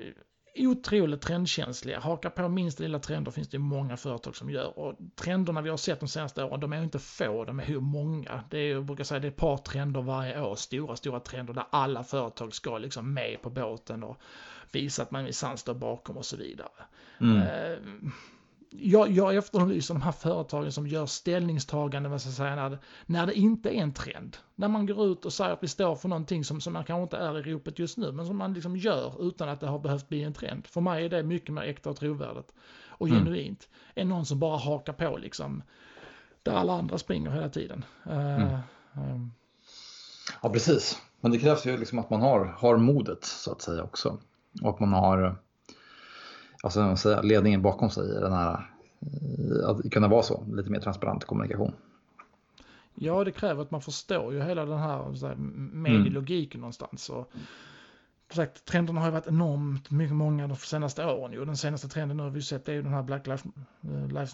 [0.56, 2.00] otroligt trendkänsliga.
[2.00, 4.78] Hakar på minsta lilla trender finns det många företag som gör.
[4.78, 7.80] Och trenderna vi har sett de senaste åren, de är inte få, de är hur
[7.80, 8.44] många.
[8.50, 11.54] Det är, jag brukar säga, det är ett par trender varje år, stora, stora trender
[11.54, 14.20] där alla företag ska liksom med på båten och
[14.72, 16.70] visa att man minsann står bakom och så vidare.
[17.20, 17.36] Mm.
[17.36, 17.78] Eh,
[18.70, 23.26] jag, jag efterlyser de här företagen som gör ställningstaganden, vad ska säga, när, det, när
[23.26, 24.36] det inte är en trend.
[24.54, 27.02] När man går ut och säger att vi står för någonting som, som man kanske
[27.02, 29.78] inte är i ropet just nu, men som man liksom gör utan att det har
[29.78, 30.66] behövt bli en trend.
[30.66, 32.52] För mig är det mycket mer äkta och trovärdigt
[32.88, 33.18] och mm.
[33.18, 35.62] genuint än någon som bara hakar på liksom
[36.42, 37.84] där alla andra springer hela tiden.
[38.04, 38.42] Mm.
[38.42, 38.58] Uh,
[38.94, 39.32] um.
[40.42, 41.02] Ja, precis.
[41.20, 44.18] Men det krävs ju liksom att man har, har modet så att säga också.
[44.62, 45.38] Och att man har
[46.62, 48.70] alltså, säga, ledningen bakom sig i den här,
[49.00, 51.72] eh, att kunna vara så, lite mer transparent kommunikation.
[52.94, 55.36] Ja, det kräver att man förstår ju hela den här, så här
[55.72, 56.60] medielogiken mm.
[56.60, 57.10] någonstans.
[57.10, 57.32] Och,
[58.34, 61.44] sagt, trenderna har ju varit enormt mycket många de senaste åren ju.
[61.44, 63.44] Den senaste trenden nu har vi sett är ju den här Black Lives,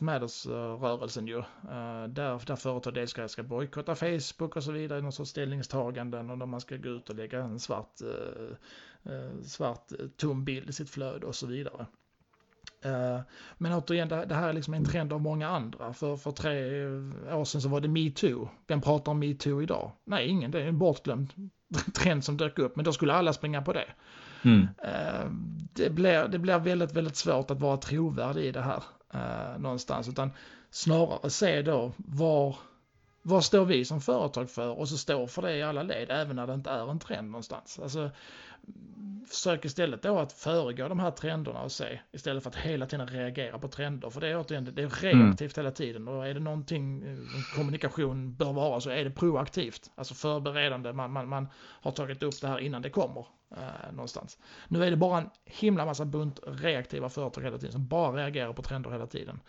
[0.00, 1.38] eh, Matters-rörelsen ju.
[1.38, 1.44] Uh,
[2.08, 6.38] där, där företag dels ska, ska bojkotta Facebook och så vidare, någon sorts ställningstaganden och
[6.38, 8.00] där man ska gå ut och lägga en svart,
[9.44, 11.86] svart tom bild i sitt flöde och så vidare.
[12.82, 13.20] Eh,
[13.58, 15.92] men återigen, det här är liksom en trend av många andra.
[15.92, 16.86] För, för tre
[17.34, 18.48] år sedan så var det metoo.
[18.66, 19.92] Vem pratar om metoo idag?
[20.04, 20.50] Nej, ingen.
[20.50, 21.32] Det är en bortglömd
[21.94, 22.76] trend som dök upp.
[22.76, 23.86] Men då skulle alla springa på det.
[24.44, 24.68] Mm.
[24.78, 25.30] Eh,
[25.72, 28.82] det, blir, det blir väldigt, väldigt svårt att vara trovärdig i det här
[29.14, 30.08] eh, någonstans.
[30.08, 30.30] Utan
[30.70, 32.56] snarare se då var,
[33.26, 36.36] vad står vi som företag för och så står för det i alla led även
[36.36, 37.78] när det inte är en trend någonstans.
[37.82, 38.10] Alltså,
[39.28, 43.08] försök istället då att föregå de här trenderna och se istället för att hela tiden
[43.08, 44.10] reagera på trender.
[44.10, 45.64] För det är återigen, det är reaktivt mm.
[45.64, 47.18] hela tiden och är det någonting eh,
[47.56, 49.90] kommunikation bör vara så är det proaktivt.
[49.94, 54.38] Alltså förberedande, man, man, man har tagit upp det här innan det kommer eh, någonstans.
[54.68, 58.52] Nu är det bara en himla massa bunt reaktiva företag hela tiden som bara reagerar
[58.52, 59.40] på trender hela tiden.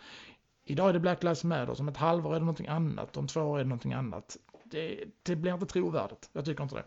[0.70, 3.40] Idag är det Black Lives Matter, om ett halvår är det någonting annat, om två
[3.40, 4.36] år är det någonting annat.
[4.64, 6.84] Det, det blir inte trovärdigt, jag tycker inte det.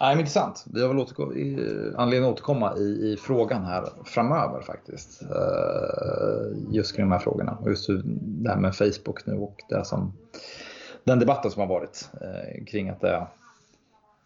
[0.00, 0.64] Nej, men intressant.
[0.72, 5.22] Vi har väl anledning att återkomma i, i frågan här framöver faktiskt.
[5.22, 7.58] Eh, just kring de här frågorna.
[7.60, 10.12] Och just det här med Facebook nu och det som,
[11.04, 13.26] den debatten som har varit eh, kring att det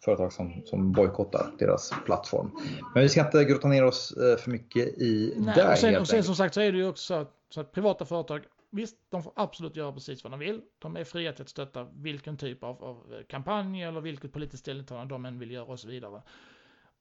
[0.05, 2.51] företag som, som bojkottar deras plattform.
[2.93, 5.71] Men vi ska inte grotta ner oss uh, för mycket i Nej, det.
[5.71, 7.71] Och sen, och sen som sagt så är det ju också så att, så att
[7.71, 8.41] privata företag
[8.73, 10.61] Visst, de får absolut göra precis vad de vill.
[10.79, 15.13] De är fria till att stötta vilken typ av, av kampanj eller vilket politiskt ställningstagande
[15.13, 16.21] de än vill göra och så vidare.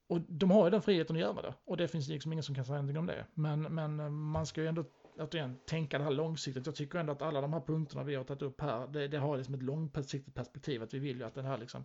[0.07, 1.55] Och de har ju den friheten att göra det.
[1.65, 3.27] Och det finns liksom ingen som kan säga någonting om det.
[3.35, 4.85] Men, men eh, man ska ju ändå
[5.19, 6.67] återigen, tänka det här långsiktigt.
[6.67, 9.19] Jag tycker ändå att alla de här punkterna vi har tagit upp här, det, det
[9.19, 10.83] har liksom ett långsiktigt perspektiv.
[10.83, 11.85] Att vi vill ju att den här liksom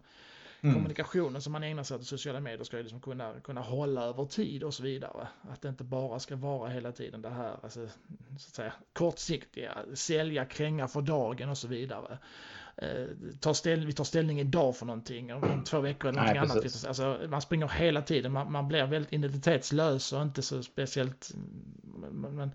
[0.66, 0.76] Mm.
[0.76, 4.04] Kommunikationen som man ägnar sig åt i sociala medier ska ju liksom kunna, kunna hålla
[4.04, 5.28] över tid och så vidare.
[5.42, 7.88] Att det inte bara ska vara hela tiden det här alltså,
[8.38, 12.18] så att säga, kortsiktiga, sälja, kränga för dagen och så vidare.
[12.78, 13.06] Eh,
[13.40, 16.86] tar ställ, vi tar ställning idag för någonting, om två veckor eller någonting Nej, annat.
[16.88, 21.32] Alltså, man springer hela tiden, man, man blir väldigt identitetslös och inte så speciellt
[22.12, 22.52] men, men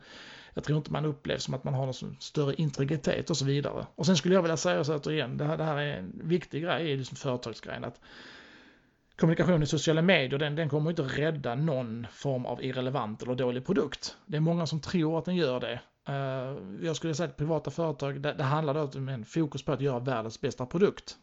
[0.54, 3.86] jag tror inte man upplevs som att man har någon större integritet och så vidare.
[3.94, 6.62] Och sen skulle jag vilja säga så återigen, det här, det här är en viktig
[6.62, 7.84] grej i liksom företagsgrejen.
[7.84, 8.00] Att
[9.16, 13.66] kommunikation i sociala medier, den, den kommer inte rädda någon form av irrelevant eller dålig
[13.66, 14.16] produkt.
[14.26, 15.80] Det är många som tror att den gör det.
[16.08, 19.72] Eh, jag skulle säga att privata företag, det, det handlar då om en fokus på
[19.72, 21.16] att göra världens bästa produkt.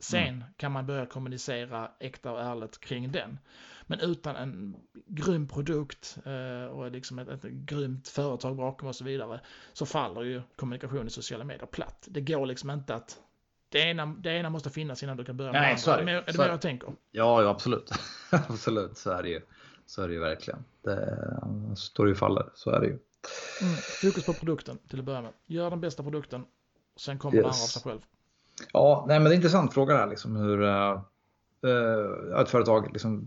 [0.00, 0.44] Sen mm.
[0.56, 3.38] kan man börja kommunicera äkta och ärligt kring den.
[3.86, 9.04] Men utan en grym produkt eh, och liksom ett, ett grymt företag bakom och så
[9.04, 9.40] vidare
[9.72, 12.08] så faller ju kommunikation i sociala medier platt.
[12.10, 13.20] Det går liksom inte att
[13.68, 16.12] det ena, det ena måste finnas innan du kan börja med Nej, så är det.
[16.12, 16.88] Är det, är jag tänker?
[17.10, 17.90] Ja, ja absolut.
[18.30, 19.40] absolut, så är det ju.
[19.86, 20.64] Så är det ju verkligen.
[20.82, 22.98] Det står ju faller, så är det ju.
[23.62, 25.32] Mm, fokus på produkten till att börja med.
[25.46, 26.44] Gör den bästa produkten,
[26.96, 27.42] sen kommer yes.
[27.42, 28.00] det andra av sig själv.
[28.72, 31.00] Ja, nej, men det är en intressant fråga här, liksom hur, eh,
[31.64, 33.26] eh, uh, ett företag liksom,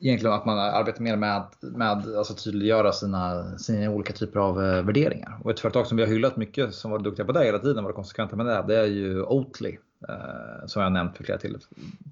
[0.00, 4.64] egentligen att man arbetar mer med att med, alltså tydliggöra sina, sina olika typer av
[4.64, 5.40] eh, värderingar.
[5.44, 7.84] Och ett företag som vi har hyllat mycket, som var duktiga på det hela tiden,
[7.84, 9.78] var konsekventa med det, det är ju Oatly.
[10.08, 11.58] Uh, som jag nämnt för flera till,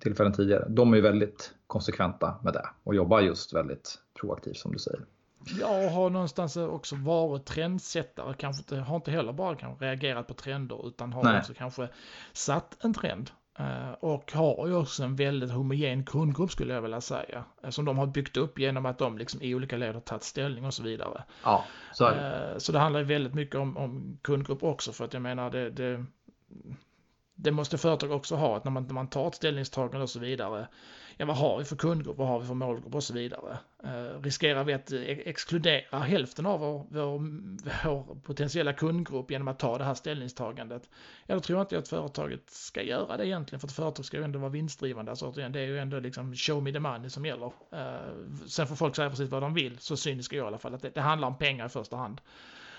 [0.01, 0.67] tillfällen tidigare.
[0.69, 5.01] De är ju väldigt konsekventa med det och jobbar just väldigt proaktivt som du säger.
[5.61, 10.35] Jag har någonstans också varit trendsättare, kanske inte, har inte heller bara kanske reagerat på
[10.35, 11.39] trender utan har Nej.
[11.39, 11.89] också kanske
[12.33, 13.31] satt en trend.
[13.59, 17.45] Eh, och har ju också en väldigt homogen kundgrupp skulle jag vilja säga.
[17.63, 20.23] Eh, som de har byggt upp genom att de liksom i olika led har tagit
[20.23, 21.25] ställning och så vidare.
[21.45, 22.61] Ja, så, är det.
[22.61, 25.71] så det handlar ju väldigt mycket om, om kundgrupp också för att jag menar det,
[25.71, 26.05] det
[27.41, 30.19] det måste företag också ha, att när man, när man tar ett ställningstagande och så
[30.19, 30.69] vidare,
[31.17, 33.59] ja vad har vi för kundgrupp, vad har vi för målgrupp och så vidare.
[33.85, 37.19] Eh, riskerar vi att eh, exkludera hälften av vår, vår,
[37.85, 40.91] vår, potentiella kundgrupp genom att ta det här ställningstagandet?
[41.27, 44.17] Ja, då tror jag inte att företaget ska göra det egentligen, för ett företag ska
[44.17, 45.11] ju ändå vara vinstdrivande.
[45.11, 47.53] Alltså, det är ju ändå liksom show me the money som gäller.
[47.73, 50.59] Eh, sen får folk säga precis vad de vill, så cynisk är jag i alla
[50.59, 52.21] fall, att det, det handlar om pengar i första hand.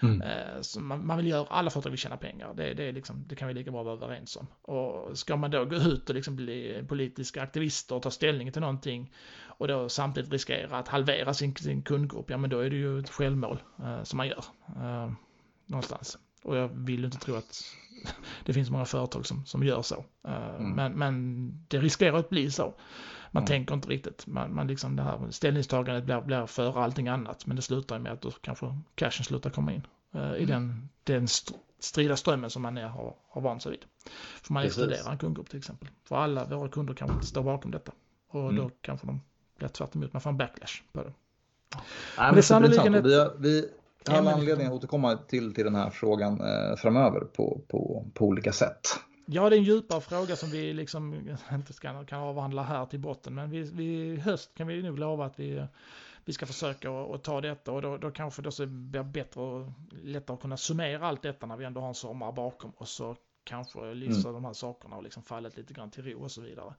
[0.01, 0.21] Mm.
[0.21, 2.53] Eh, man, man, vill göra, alla företag vill tjäna pengar.
[2.53, 4.47] Det, det, liksom, det kan vi lika bra vara överens om.
[4.61, 8.61] Och ska man då gå ut och liksom bli politiska aktivister och ta ställning till
[8.61, 9.11] någonting
[9.59, 12.99] och då samtidigt riskera att halvera sin, sin kundgrupp, ja men då är det ju
[12.99, 14.43] ett självmål eh, som man gör.
[14.67, 15.11] Eh,
[15.65, 16.17] någonstans.
[16.43, 17.63] Och jag vill inte tro att
[18.45, 20.05] det finns många företag som, som gör så.
[20.27, 20.71] Eh, mm.
[20.71, 22.73] men, men det riskerar att bli så.
[23.31, 23.47] Man mm.
[23.47, 24.27] tänker inte riktigt.
[24.27, 27.45] Man, man liksom det här ställningstagandet blir, blir före allting annat.
[27.45, 29.87] Men det slutar med att då kanske cashen slutar komma in.
[30.15, 30.35] Uh, mm.
[30.35, 31.27] I den, den
[31.79, 33.85] strida strömmen som man är, har, har vant sig vid.
[34.41, 35.89] För man exkluderar en kundgrupp till exempel.
[36.03, 37.91] För alla våra kunder kanske inte står bakom detta.
[38.29, 38.55] Och mm.
[38.55, 39.21] då kanske de
[39.57, 40.13] blir tvärt emot.
[40.13, 41.13] Man får en backlash på det.
[42.17, 43.05] Ja, men det är sannolikt ett...
[43.05, 43.69] Vi, har, vi
[44.07, 48.51] har anledning att återkomma till, till den här frågan eh, framöver på, på, på olika
[48.51, 48.99] sätt.
[49.31, 52.99] Ja, det är en djupare fråga som vi liksom inte ska, kan avhandla här till
[52.99, 53.35] botten.
[53.35, 55.65] Men vi, vi, i höst kan vi nog lova att vi,
[56.25, 60.35] vi ska försöka att ta detta och då, då kanske det blir bättre och lättare
[60.35, 62.87] att kunna summera allt detta när vi ändå har en sommar bakom och
[63.43, 64.33] kanske lyfta mm.
[64.33, 66.73] de här sakerna och liksom fallit lite grann till ro och så vidare.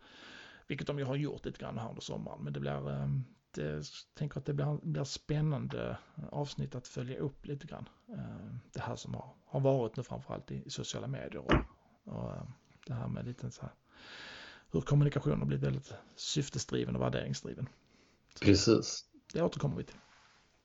[0.66, 2.38] Vilket de ju har gjort lite grann här under sommaren.
[2.44, 3.08] Men det blir, eh,
[3.50, 3.84] det, jag
[4.14, 5.98] tänker att det blir, blir spännande
[6.30, 7.88] avsnitt att följa upp lite grann.
[8.08, 11.52] Eh, det här som har, har varit nu framförallt i, i sociala medier och
[12.04, 12.42] och eh,
[12.86, 13.72] det här med lite så här,
[14.72, 17.68] hur kommunikation har blivit väldigt syftesdriven och värderingsdriven.
[18.40, 19.04] Precis.
[19.32, 19.96] Det återkommer vi till.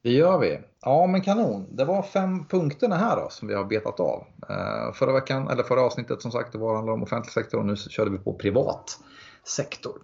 [0.02, 0.60] Det gör vi.
[0.82, 1.76] Ja men kanon.
[1.76, 4.28] Det var fem punkterna här då som vi har betat av.
[4.50, 7.66] Uh, förra veckan, eller förra avsnittet som sagt, det var handlade om offentlig sektor och
[7.66, 9.00] nu körde vi på privat
[9.44, 10.02] sektor.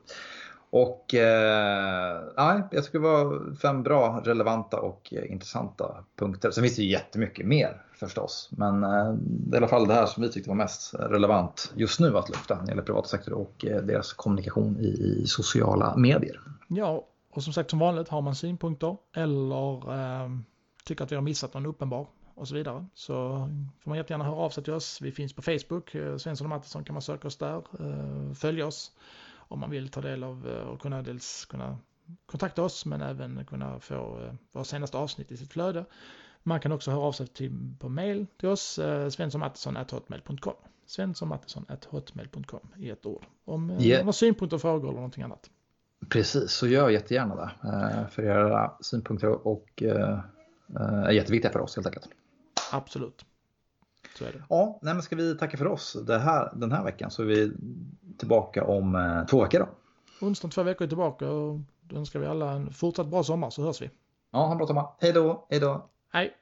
[0.72, 2.24] Och eh,
[2.72, 6.52] jag tycker det var fem bra, relevanta och eh, intressanta punkter.
[6.52, 8.50] Sen finns det ju jättemycket mer förstås.
[8.52, 11.74] Men eh, det är i alla fall det här som vi tyckte var mest relevant
[11.76, 15.28] just nu att lyfta när det gäller privata sektor och eh, deras kommunikation i, i,
[15.28, 16.42] sociala medier.
[16.68, 20.30] Ja, och som sagt som vanligt har man synpunkter eller eh,
[20.86, 23.14] tycker att vi har missat någon uppenbar och så vidare så
[23.84, 25.02] får man jättegärna höra av sig till oss.
[25.02, 28.92] Vi finns på Facebook, eh, Svensson och Mattisson kan man söka oss där, eh, oss
[29.52, 31.78] om man vill ta del av eh, och kunna dels kunna
[32.26, 35.86] kontakta oss men även kunna få eh, våra senaste avsnitt i sitt flöde.
[36.44, 40.54] Man kan också höra av sig till, på mail till oss, eh, svenssonmattisson.hotmail.com.
[40.86, 43.26] Svenssonmattisson.hotmail.com i ett ord.
[43.46, 44.00] Om yeah.
[44.00, 45.50] man har synpunkter, frågor eller någonting annat.
[46.10, 47.52] Precis, så gör jättegärna det.
[48.12, 49.84] För era synpunkter och
[50.76, 52.08] är jätteviktiga för oss helt enkelt.
[52.72, 53.26] Absolut.
[54.16, 54.44] Så är det.
[54.50, 57.26] Ja, nej, men ska vi tacka för oss det här, den här veckan så är
[57.26, 57.52] vi
[58.18, 59.70] tillbaka om eh, två veckor då.
[60.26, 63.64] Onsdag två veckor är tillbaka och då önskar vi alla en fortsatt bra sommar så
[63.64, 63.90] hörs vi.
[64.32, 64.88] Ja, ha en bra sommar.
[65.00, 65.90] Hej då, hej då.
[66.14, 66.34] Hej.